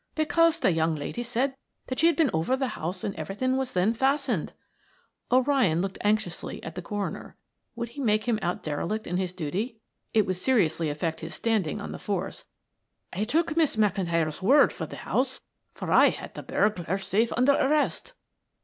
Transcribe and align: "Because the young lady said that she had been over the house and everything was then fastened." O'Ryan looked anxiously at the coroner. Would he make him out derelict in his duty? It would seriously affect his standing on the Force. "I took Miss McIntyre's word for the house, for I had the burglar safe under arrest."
"Because 0.15 0.57
the 0.57 0.71
young 0.71 0.95
lady 0.95 1.21
said 1.21 1.55
that 1.85 1.99
she 1.99 2.07
had 2.07 2.15
been 2.15 2.31
over 2.33 2.57
the 2.57 2.69
house 2.69 3.03
and 3.03 3.13
everything 3.13 3.55
was 3.55 3.73
then 3.73 3.93
fastened." 3.93 4.51
O'Ryan 5.31 5.79
looked 5.79 5.99
anxiously 6.01 6.63
at 6.63 6.73
the 6.73 6.81
coroner. 6.81 7.35
Would 7.75 7.89
he 7.89 8.01
make 8.01 8.23
him 8.23 8.39
out 8.41 8.63
derelict 8.63 9.05
in 9.05 9.17
his 9.17 9.31
duty? 9.31 9.77
It 10.11 10.25
would 10.25 10.37
seriously 10.37 10.89
affect 10.89 11.19
his 11.19 11.35
standing 11.35 11.79
on 11.79 11.91
the 11.91 11.99
Force. 11.99 12.45
"I 13.13 13.25
took 13.25 13.55
Miss 13.55 13.75
McIntyre's 13.75 14.41
word 14.41 14.73
for 14.73 14.87
the 14.87 14.95
house, 14.95 15.39
for 15.75 15.91
I 15.91 16.07
had 16.09 16.33
the 16.33 16.41
burglar 16.41 16.97
safe 16.97 17.31
under 17.37 17.51
arrest." 17.53 18.13